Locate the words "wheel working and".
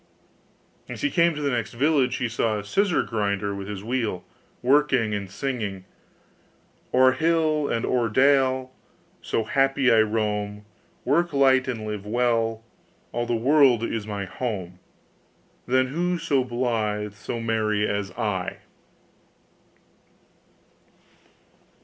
3.83-5.29